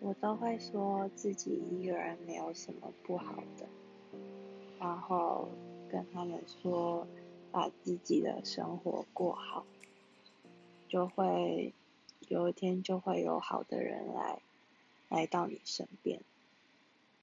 [0.00, 3.66] 我都会说自己一个人没有什么不好的
[4.78, 5.48] 然后
[5.90, 7.06] 跟他们说
[7.50, 9.64] 把自己的生活过好
[10.88, 11.74] 就会
[12.28, 14.40] 有一天就会有好的人来
[15.08, 16.20] 来到你身边。